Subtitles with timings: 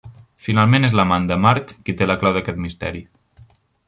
[0.45, 3.03] Finalment és l'amant de Marc qui té la clau d'aquest misteri.